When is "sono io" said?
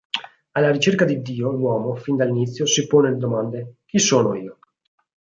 3.99-4.57